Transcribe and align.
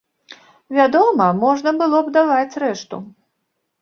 Вядома, 0.77 1.27
можна 1.43 1.75
было 1.81 1.97
б 2.07 2.17
даваць 2.19 2.59
рэшту. 2.65 2.95